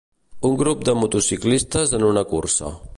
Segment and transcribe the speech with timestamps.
[0.49, 2.79] Un grup de motociclistes en una cursa.